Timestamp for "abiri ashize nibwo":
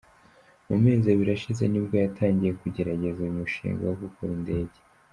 1.13-1.95